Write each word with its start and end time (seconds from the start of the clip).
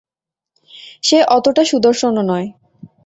সে 1.03 1.17
অতোটা 1.35 1.63
সুদর্শনও 1.65 2.23
নয়! 2.23 2.47